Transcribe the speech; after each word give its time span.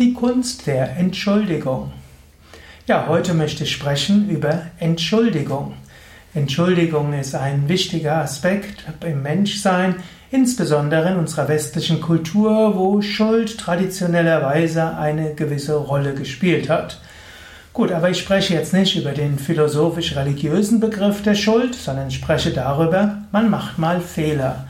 Die 0.00 0.14
Kunst 0.14 0.66
der 0.66 0.96
Entschuldigung. 0.96 1.92
Ja, 2.86 3.04
heute 3.06 3.34
möchte 3.34 3.64
ich 3.64 3.72
sprechen 3.72 4.30
über 4.30 4.62
Entschuldigung. 4.78 5.74
Entschuldigung 6.32 7.12
ist 7.12 7.34
ein 7.34 7.68
wichtiger 7.68 8.16
Aspekt 8.16 8.82
im 9.04 9.22
Menschsein, 9.22 9.96
insbesondere 10.30 11.10
in 11.10 11.18
unserer 11.18 11.48
westlichen 11.48 12.00
Kultur, 12.00 12.78
wo 12.78 13.02
Schuld 13.02 13.58
traditionellerweise 13.58 14.96
eine 14.96 15.34
gewisse 15.34 15.76
Rolle 15.76 16.14
gespielt 16.14 16.70
hat. 16.70 16.98
Gut, 17.74 17.92
aber 17.92 18.08
ich 18.08 18.20
spreche 18.20 18.54
jetzt 18.54 18.72
nicht 18.72 18.96
über 18.96 19.10
den 19.10 19.38
philosophisch-religiösen 19.38 20.80
Begriff 20.80 21.22
der 21.22 21.34
Schuld, 21.34 21.74
sondern 21.74 22.10
spreche 22.10 22.52
darüber, 22.52 23.18
man 23.32 23.50
macht 23.50 23.76
mal 23.76 24.00
Fehler 24.00 24.64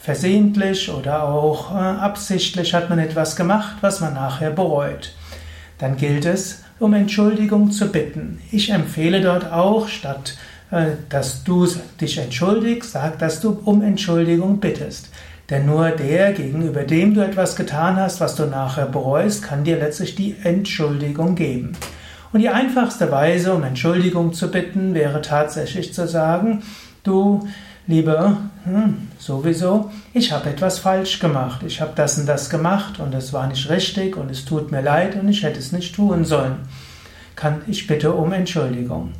versehentlich 0.00 0.90
oder 0.90 1.24
auch 1.24 1.74
äh, 1.74 1.78
absichtlich 1.78 2.74
hat 2.74 2.88
man 2.88 2.98
etwas 2.98 3.36
gemacht, 3.36 3.76
was 3.82 4.00
man 4.00 4.14
nachher 4.14 4.50
bereut. 4.50 5.12
Dann 5.78 5.96
gilt 5.96 6.24
es, 6.24 6.62
um 6.78 6.94
Entschuldigung 6.94 7.70
zu 7.70 7.92
bitten. 7.92 8.40
Ich 8.50 8.70
empfehle 8.70 9.20
dort 9.20 9.52
auch, 9.52 9.88
statt 9.88 10.36
äh, 10.70 10.92
dass 11.10 11.44
du 11.44 11.68
dich 12.00 12.18
entschuldigst, 12.18 12.92
sag, 12.92 13.18
dass 13.18 13.40
du 13.40 13.60
um 13.64 13.82
Entschuldigung 13.82 14.58
bittest. 14.58 15.10
Denn 15.50 15.66
nur 15.66 15.90
der, 15.90 16.32
gegenüber 16.32 16.84
dem 16.84 17.12
du 17.12 17.20
etwas 17.20 17.56
getan 17.56 17.96
hast, 17.96 18.20
was 18.20 18.36
du 18.36 18.46
nachher 18.46 18.86
bereust, 18.86 19.42
kann 19.42 19.64
dir 19.64 19.78
letztlich 19.78 20.14
die 20.14 20.36
Entschuldigung 20.44 21.34
geben. 21.34 21.72
Und 22.32 22.40
die 22.40 22.48
einfachste 22.48 23.10
Weise, 23.10 23.52
um 23.52 23.64
Entschuldigung 23.64 24.32
zu 24.32 24.50
bitten, 24.50 24.94
wäre 24.94 25.20
tatsächlich 25.20 25.92
zu 25.92 26.06
sagen, 26.06 26.62
du, 27.02 27.48
lieber, 27.90 28.38
hm, 28.64 29.08
sowieso, 29.18 29.90
ich 30.14 30.32
habe 30.32 30.48
etwas 30.48 30.78
falsch 30.78 31.18
gemacht. 31.18 31.62
Ich 31.66 31.80
habe 31.80 31.92
das 31.94 32.18
und 32.18 32.26
das 32.26 32.48
gemacht 32.48 33.00
und 33.00 33.14
es 33.14 33.32
war 33.32 33.46
nicht 33.46 33.68
richtig 33.68 34.16
und 34.16 34.30
es 34.30 34.44
tut 34.44 34.70
mir 34.70 34.80
leid 34.80 35.16
und 35.16 35.28
ich 35.28 35.42
hätte 35.42 35.58
es 35.58 35.72
nicht 35.72 35.94
tun 35.94 36.24
sollen. 36.24 36.56
Kann 37.36 37.62
ich 37.66 37.86
bitte 37.86 38.12
um 38.12 38.32
Entschuldigung. 38.32 39.12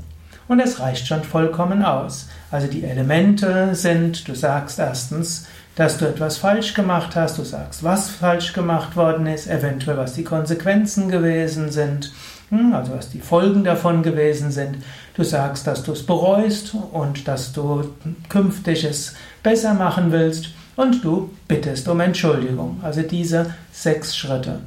Und 0.49 0.61
es 0.61 0.81
reicht 0.81 1.07
schon 1.07 1.23
vollkommen 1.23 1.85
aus. 1.85 2.29
Also 2.51 2.67
die 2.67 2.85
Elemente 2.85 3.75
sind, 3.75 4.27
du 4.27 4.35
sagst 4.35 4.79
erstens, 4.79 5.47
dass 5.77 5.99
du 5.99 6.07
etwas 6.07 6.37
falsch 6.37 6.75
gemacht 6.75 7.15
hast, 7.15 7.39
du 7.39 7.45
sagst, 7.45 7.85
was 7.85 8.11
falsch 8.11 8.53
gemacht 8.53 8.97
worden 8.97 9.27
ist, 9.27 9.47
eventuell 9.47 9.97
was 9.97 10.15
die 10.15 10.25
Konsequenzen 10.25 11.09
gewesen 11.09 11.71
sind, 11.71 12.13
also 12.51 12.93
was 12.97 13.11
die 13.11 13.21
Folgen 13.21 13.65
davon 13.65 14.03
gewesen 14.03 14.51
sind. 14.51 14.79
Du 15.15 15.23
sagst, 15.23 15.67
dass 15.67 15.83
du 15.83 15.93
es 15.93 16.05
bereust 16.05 16.75
und 16.93 17.29
dass 17.29 17.53
du 17.53 17.85
künftig 18.29 18.85
es 18.85 19.15
besser 19.43 19.75
machen 19.75 20.11
willst 20.11 20.51
und 20.77 21.05
du 21.05 21.31
bittest 21.47 21.89
um 21.89 22.01
Entschuldigung. 22.01 22.81
Also 22.83 23.03
diese 23.03 23.55
sechs 23.73 24.17
Schritte. 24.17 24.61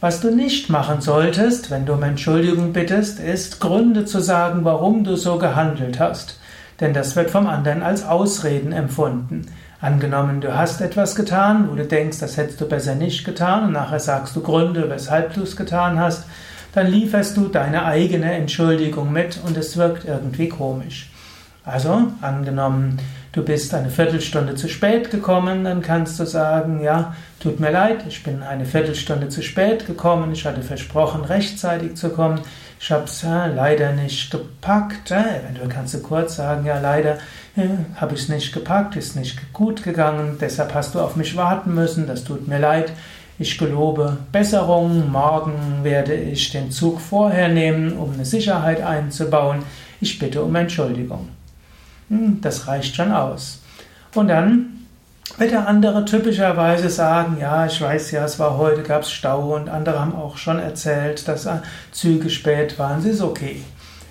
Was 0.00 0.20
du 0.20 0.30
nicht 0.30 0.70
machen 0.70 1.00
solltest, 1.00 1.70
wenn 1.70 1.84
du 1.84 1.94
um 1.94 2.02
Entschuldigung 2.02 2.72
bittest, 2.72 3.18
ist 3.18 3.60
Gründe 3.60 4.04
zu 4.04 4.20
sagen, 4.20 4.64
warum 4.64 5.02
du 5.02 5.16
so 5.16 5.38
gehandelt 5.38 5.98
hast. 5.98 6.38
Denn 6.80 6.94
das 6.94 7.16
wird 7.16 7.30
vom 7.30 7.48
anderen 7.48 7.82
als 7.82 8.06
Ausreden 8.06 8.72
empfunden. 8.72 9.46
Angenommen, 9.80 10.40
du 10.40 10.56
hast 10.56 10.80
etwas 10.80 11.16
getan, 11.16 11.68
wo 11.68 11.74
du 11.74 11.84
denkst, 11.84 12.20
das 12.20 12.36
hättest 12.36 12.60
du 12.60 12.66
besser 12.66 12.94
nicht 12.94 13.24
getan, 13.24 13.64
und 13.64 13.72
nachher 13.72 14.00
sagst 14.00 14.34
du 14.34 14.40
Gründe, 14.40 14.88
weshalb 14.88 15.34
du 15.34 15.42
es 15.42 15.56
getan 15.56 15.98
hast, 15.98 16.24
dann 16.72 16.86
lieferst 16.86 17.36
du 17.36 17.48
deine 17.48 17.84
eigene 17.84 18.32
Entschuldigung 18.32 19.12
mit 19.12 19.38
und 19.44 19.56
es 19.56 19.76
wirkt 19.76 20.04
irgendwie 20.04 20.48
komisch. 20.48 21.10
Also, 21.64 22.08
angenommen, 22.22 22.98
du 23.32 23.44
bist 23.44 23.74
eine 23.74 23.90
Viertelstunde 23.90 24.54
zu 24.54 24.68
spät 24.68 25.10
gekommen, 25.10 25.64
dann 25.64 25.82
kannst 25.82 26.18
du 26.18 26.24
sagen, 26.24 26.82
ja, 26.82 27.14
tut 27.40 27.60
mir 27.60 27.70
leid, 27.70 28.04
ich 28.08 28.22
bin 28.22 28.42
eine 28.42 28.64
Viertelstunde 28.64 29.28
zu 29.28 29.42
spät 29.42 29.86
gekommen, 29.86 30.32
ich 30.32 30.46
hatte 30.46 30.62
versprochen, 30.62 31.24
rechtzeitig 31.24 31.94
zu 31.96 32.08
kommen, 32.10 32.40
ich 32.80 32.90
habe 32.90 33.04
es 33.04 33.22
ja, 33.22 33.46
leider 33.46 33.92
nicht 33.92 34.30
gepackt. 34.30 35.10
Ja, 35.10 35.24
eventuell 35.42 35.68
kannst 35.68 35.94
du 35.94 36.00
kurz 36.00 36.36
sagen, 36.36 36.64
ja, 36.64 36.78
leider 36.78 37.18
ja, 37.56 37.64
habe 37.96 38.14
ich 38.14 38.22
es 38.22 38.28
nicht 38.28 38.52
gepackt, 38.52 38.96
ist 38.96 39.16
nicht 39.16 39.52
gut 39.52 39.82
gegangen, 39.82 40.38
deshalb 40.40 40.74
hast 40.74 40.94
du 40.94 41.00
auf 41.00 41.16
mich 41.16 41.36
warten 41.36 41.74
müssen, 41.74 42.06
das 42.06 42.24
tut 42.24 42.46
mir 42.48 42.58
leid. 42.58 42.92
Ich 43.40 43.56
gelobe 43.56 44.16
Besserung. 44.32 45.12
Morgen 45.12 45.84
werde 45.84 46.12
ich 46.12 46.50
den 46.50 46.72
Zug 46.72 47.00
vorher 47.00 47.46
nehmen, 47.48 47.92
um 47.92 48.12
eine 48.12 48.24
Sicherheit 48.24 48.82
einzubauen. 48.82 49.62
Ich 50.00 50.18
bitte 50.18 50.42
um 50.42 50.56
Entschuldigung. 50.56 51.28
Hm, 52.08 52.40
das 52.40 52.66
reicht 52.66 52.96
schon 52.96 53.12
aus. 53.12 53.62
Und 54.12 54.26
dann 54.26 54.86
wird 55.36 55.52
der 55.52 55.68
andere 55.68 56.04
typischerweise 56.04 56.90
sagen, 56.90 57.36
ja, 57.40 57.64
ich 57.64 57.80
weiß 57.80 58.10
ja, 58.10 58.24
es 58.24 58.40
war 58.40 58.58
heute, 58.58 58.82
gab 58.82 59.02
es 59.02 59.12
Stau 59.12 59.54
und 59.54 59.68
andere 59.68 60.00
haben 60.00 60.16
auch 60.16 60.36
schon 60.36 60.58
erzählt, 60.58 61.28
dass 61.28 61.48
Züge 61.92 62.30
spät 62.30 62.76
waren. 62.76 62.98
Es 62.98 63.04
ist 63.04 63.20
okay. 63.20 63.62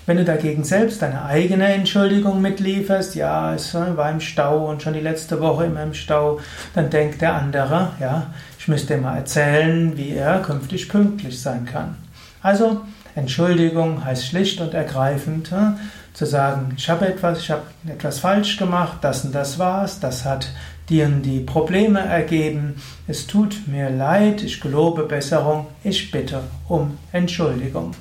Wenn 0.06 0.16
du 0.16 0.24
dagegen 0.24 0.64
selbst 0.64 1.02
deine 1.02 1.26
eigene 1.26 1.68
Entschuldigung 1.68 2.42
mitlieferst, 2.42 3.16
ja, 3.16 3.54
es 3.54 3.74
war 3.74 4.10
im 4.10 4.22
Stau 4.22 4.70
und 4.70 4.82
schon 4.82 4.94
die 4.94 5.02
letzte 5.02 5.42
Woche 5.42 5.66
immer 5.66 5.84
im 5.84 5.94
Stau, 5.94 6.40
dann 6.74 6.90
denkt 6.90 7.20
der 7.20 7.34
andere, 7.34 7.90
ja, 8.00 8.28
ich 8.68 8.70
müsste 8.70 8.96
ihm 8.96 9.04
mal 9.04 9.16
erzählen, 9.16 9.96
wie 9.96 10.12
er 10.12 10.40
künftig 10.40 10.90
pünktlich 10.90 11.42
sein 11.42 11.64
kann. 11.64 11.96
Also, 12.42 12.82
Entschuldigung 13.16 14.04
heißt 14.04 14.26
schlicht 14.26 14.60
und 14.60 14.74
ergreifend 14.74 15.52
ja, 15.52 15.78
zu 16.14 16.26
sagen, 16.26 16.74
ich 16.76 16.90
habe 16.90 17.08
etwas, 17.08 17.40
ich 17.40 17.50
habe 17.50 17.62
etwas 17.88 18.20
falsch 18.20 18.58
gemacht, 18.58 18.98
das 19.00 19.24
und 19.24 19.34
das 19.34 19.58
war's, 19.58 20.02
das 20.02 20.26
hat 20.26 20.50
dir 20.90 21.08
die 21.08 21.40
Probleme 21.40 22.02
ergeben, 22.02 22.76
es 23.08 23.26
tut 23.26 23.56
mir 23.68 23.90
leid, 23.90 24.44
ich 24.44 24.60
gelobe 24.60 25.04
Besserung, 25.04 25.68
ich 25.86 26.12
bitte 26.12 26.42
um 26.68 26.98
Entschuldigung. 27.14 27.92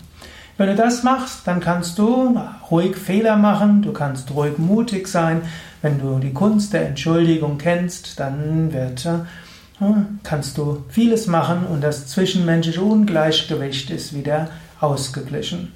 Wenn 0.56 0.66
du 0.66 0.75
das 0.75 1.04
machst, 1.04 1.47
dann 1.47 1.60
kannst 1.60 1.97
du 1.97 2.41
ruhig 2.72 2.97
Fehler 2.97 3.37
machen, 3.37 3.83
du 3.83 3.93
kannst 3.93 4.34
ruhig 4.34 4.59
mutig 4.59 5.06
sein. 5.06 5.43
Wenn 5.81 6.00
du 6.00 6.19
die 6.19 6.33
Kunst 6.33 6.72
der 6.72 6.88
Entschuldigung 6.88 7.56
kennst, 7.56 8.19
dann 8.19 8.72
wird, 8.72 9.09
kannst 10.22 10.59
du 10.59 10.84
vieles 10.88 11.26
machen 11.26 11.66
und 11.66 11.82
das 11.82 12.06
zwischenmenschliche 12.06 12.81
Ungleichgewicht 12.81 13.91
ist 13.91 14.14
wieder 14.14 14.48
ausgeglichen. 14.81 15.72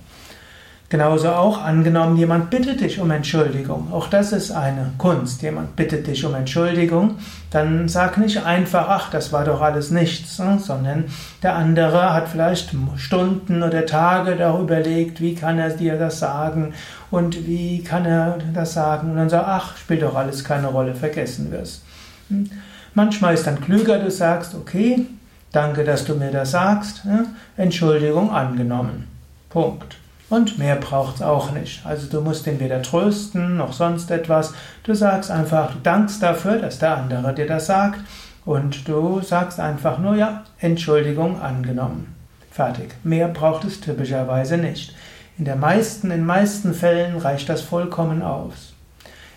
Genauso 0.91 1.29
auch 1.29 1.63
angenommen, 1.63 2.17
jemand 2.17 2.51
bittet 2.51 2.81
dich 2.81 2.99
um 2.99 3.13
Entschuldigung. 3.13 3.93
Auch 3.93 4.09
das 4.09 4.33
ist 4.33 4.51
eine 4.51 4.91
Kunst. 4.99 5.41
Jemand 5.41 5.77
bittet 5.77 6.09
dich 6.09 6.25
um 6.25 6.35
Entschuldigung. 6.35 7.19
Dann 7.53 7.89
sag 7.89 8.19
nicht 8.19 8.45
einfach, 8.45 8.89
ach, 8.89 9.09
das 9.09 9.33
war 9.33 9.45
doch 9.45 9.61
alles 9.61 9.93
nichts, 9.93 10.41
ne? 10.41 10.59
sondern 10.61 11.05
der 11.45 11.55
andere 11.55 12.13
hat 12.13 12.27
vielleicht 12.27 12.75
Stunden 12.97 13.63
oder 13.63 13.87
Tage 13.87 14.35
darüber 14.35 14.81
überlegt, 14.81 15.21
wie 15.21 15.37
kann 15.37 15.61
er 15.61 15.71
dir 15.71 15.97
das 15.97 16.19
sagen 16.19 16.75
und 17.13 17.47
wie 17.47 17.85
kann 17.85 18.05
er 18.05 18.39
das 18.53 18.73
sagen. 18.73 19.13
Und 19.13 19.17
dann 19.17 19.29
sagt, 19.29 19.47
ach, 19.47 19.77
spielt 19.77 20.03
doch 20.03 20.17
alles 20.17 20.43
keine 20.43 20.67
Rolle, 20.67 20.97
vergessen 20.97 21.53
wir 21.53 21.61
es. 21.61 21.83
Hm? 22.31 22.51
Manchmal 22.95 23.35
ist 23.35 23.47
dann 23.47 23.61
klüger, 23.61 23.99
du 23.99 24.11
sagst, 24.11 24.55
okay, 24.55 25.07
danke, 25.53 25.85
dass 25.85 26.05
du 26.05 26.15
mir 26.15 26.31
das 26.31 26.51
sagst, 26.53 27.05
ne? 27.05 27.27
Entschuldigung 27.57 28.31
angenommen. 28.31 29.07
Punkt. 29.49 29.97
Und 30.29 30.59
mehr 30.59 30.77
braucht 30.77 31.17
es 31.17 31.23
auch 31.23 31.51
nicht. 31.51 31.85
Also 31.85 32.07
du 32.07 32.21
musst 32.21 32.47
ihn 32.47 32.61
weder 32.61 32.83
trösten 32.83 33.57
noch 33.57 33.73
sonst 33.73 34.11
etwas. 34.13 34.55
Du 34.85 34.95
sagst 34.95 35.31
einfach, 35.31 35.73
du 35.73 35.79
dankst 35.83 36.23
dafür, 36.23 36.59
dass 36.59 36.79
der 36.79 36.97
andere 36.97 37.35
dir 37.35 37.47
das 37.47 37.67
sagt. 37.67 38.01
Und 38.45 38.89
du 38.89 39.21
sagst 39.23 39.59
einfach 39.59 39.99
nur, 39.99 40.15
ja, 40.15 40.45
Entschuldigung 40.61 41.41
angenommen. 41.41 42.15
Fertig. 42.51 42.95
Mehr 43.03 43.29
braucht 43.29 43.65
es 43.65 43.81
typischerweise 43.81 44.57
nicht. 44.57 44.95
In 45.37 45.45
den 45.45 45.59
meisten, 45.59 46.11
in 46.11 46.25
meisten 46.25 46.75
Fällen 46.75 47.19
reicht 47.19 47.49
das 47.49 47.63
vollkommen 47.63 48.23
aus. 48.23 48.75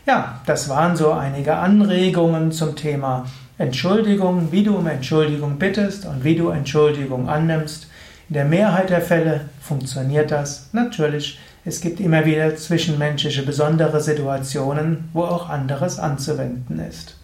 Ja, 0.06 0.42
das 0.46 0.70
waren 0.70 0.96
so 0.96 1.12
einige 1.12 1.56
Anregungen 1.56 2.52
zum 2.52 2.76
Thema 2.76 3.26
Entschuldigung, 3.58 4.52
wie 4.52 4.64
du 4.64 4.76
um 4.76 4.88
Entschuldigung 4.88 5.60
bittest 5.60 6.06
und 6.06 6.24
wie 6.24 6.36
du 6.36 6.50
Entschuldigung 6.50 7.30
annimmst. 7.30 7.88
In 8.30 8.34
der 8.34 8.46
Mehrheit 8.46 8.90
der 8.90 9.02
Fälle 9.02 9.42
funktioniert 9.62 10.32
das 10.32 10.70
natürlich. 10.74 11.40
Es 11.64 11.80
gibt 11.80 12.00
immer 12.00 12.26
wieder 12.26 12.56
zwischenmenschliche 12.56 13.44
besondere 13.44 14.02
Situationen, 14.02 15.10
wo 15.14 15.24
auch 15.24 15.50
anderes 15.50 16.00
anzuwenden 16.00 16.80
ist. 16.80 17.16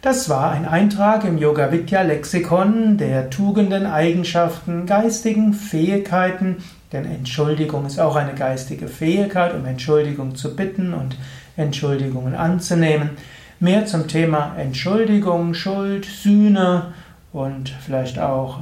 Das 0.00 0.28
war 0.28 0.50
ein 0.50 0.66
Eintrag 0.66 1.24
im 1.24 1.38
Yoga 1.38 1.70
Vidya 1.70 2.02
Lexikon 2.02 2.96
der 2.96 3.30
Tugenden, 3.30 3.86
Eigenschaften, 3.86 4.86
geistigen 4.86 5.52
Fähigkeiten, 5.52 6.56
denn 6.92 7.04
Entschuldigung 7.04 7.86
ist 7.86 8.00
auch 8.00 8.16
eine 8.16 8.34
geistige 8.34 8.88
Fähigkeit, 8.88 9.54
um 9.54 9.64
Entschuldigung 9.64 10.34
zu 10.34 10.56
bitten 10.56 10.92
und 10.92 11.16
Entschuldigungen 11.56 12.34
anzunehmen. 12.34 13.10
Mehr 13.62 13.86
zum 13.86 14.08
Thema 14.08 14.56
Entschuldigung, 14.58 15.54
Schuld, 15.54 16.04
Sühne 16.04 16.92
und 17.32 17.68
vielleicht 17.68 18.18
auch 18.18 18.58